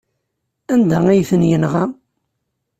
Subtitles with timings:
[0.73, 1.83] Anda ay ten-yenɣa?